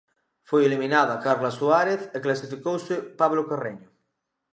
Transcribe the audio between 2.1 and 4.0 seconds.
e clasificouse Pablo Carreño.